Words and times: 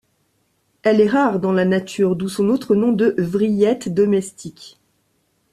Elle 0.81 0.99
est 0.99 1.07
rare 1.09 1.39
dans 1.39 1.51
la 1.51 1.63
nature, 1.63 2.15
d'où 2.15 2.27
son 2.27 2.49
autre 2.49 2.73
nom 2.73 2.91
de 2.91 3.13
vrillette 3.19 3.87
domestique. 3.93 4.79